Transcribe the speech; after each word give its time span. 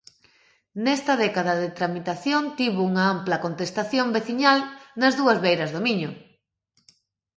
Nesta 0.85 1.13
década 1.25 1.53
de 1.61 1.69
tramitación 1.77 2.43
tivo 2.59 2.79
unha 2.89 3.03
ampla 3.15 3.41
contestación 3.45 4.07
veciñal 4.17 4.59
nas 4.99 5.13
dúas 5.19 5.37
beiras 5.45 5.71
do 5.75 5.81
Miño. 5.87 6.09